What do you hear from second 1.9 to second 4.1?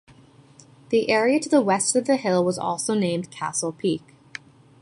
of the hill was also named Castle Peak.